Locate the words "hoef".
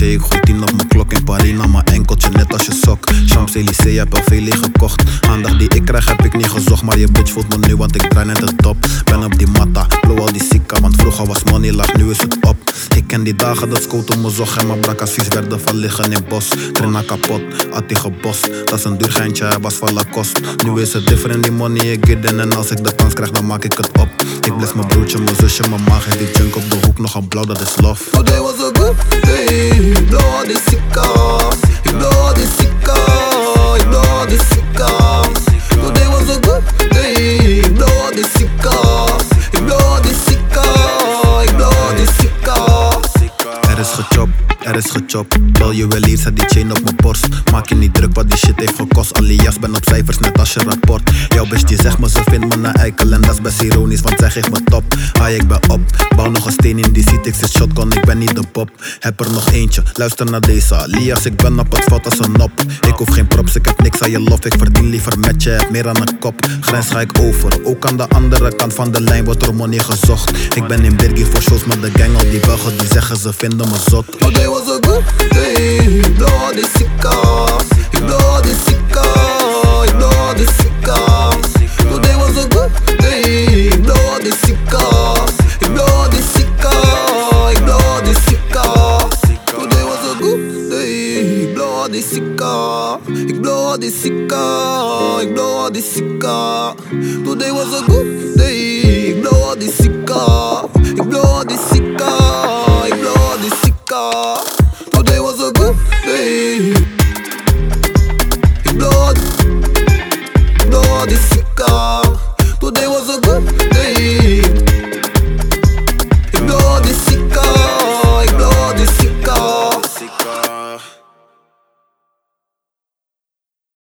62.94-63.08